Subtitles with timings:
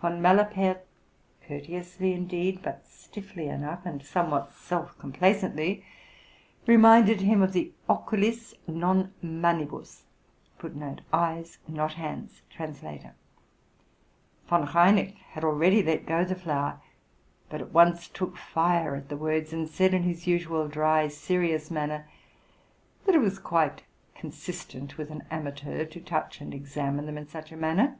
[0.00, 0.84] Von Malapert
[1.44, 5.84] courteously, indeed, but stiffly enough, and somewhat self complacently,
[6.68, 10.04] reminded him of the Oculis, non manibus.!.
[10.60, 10.98] Von
[14.72, 16.80] Reineck had already let go the flower,
[17.50, 21.72] but at once took fire at the words, and said in his usual dry, serious
[21.72, 22.08] manner,
[23.04, 23.82] that it was quite
[24.14, 27.98] consistent with an amateur to touch and examine them in such a manner.